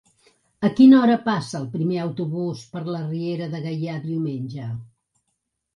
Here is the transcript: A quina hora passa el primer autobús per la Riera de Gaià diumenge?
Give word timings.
A 0.69 0.69
quina 0.79 1.01
hora 1.01 1.17
passa 1.27 1.53
el 1.59 1.67
primer 1.75 1.99
autobús 2.05 2.65
per 2.73 2.83
la 2.97 3.05
Riera 3.07 3.53
de 3.53 3.65
Gaià 3.69 4.01
diumenge? 4.09 4.73